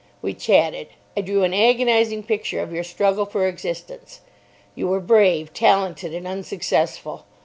We 0.23 0.33
chatted. 0.33 0.87
I 1.15 1.21
drew 1.21 1.43
an 1.43 1.53
agonising 1.53 2.23
picture 2.23 2.59
of 2.59 2.73
your 2.73 2.83
struggle 2.83 3.27
for 3.27 3.47
existence. 3.47 4.21
You 4.73 4.87
were 4.87 4.99
brave, 4.99 5.53
talented, 5.53 6.11
and 6.11 6.27
unsuccessful. 6.27 7.25